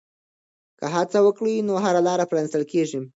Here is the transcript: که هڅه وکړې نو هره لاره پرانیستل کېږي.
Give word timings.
که 0.79 0.85
هڅه 0.95 1.19
وکړې 1.23 1.55
نو 1.67 1.73
هره 1.85 2.01
لاره 2.07 2.25
پرانیستل 2.29 2.63
کېږي. 2.71 2.99